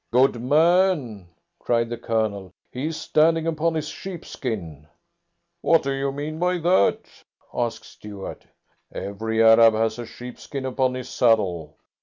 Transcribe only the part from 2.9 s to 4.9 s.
standing upon his sheepskin."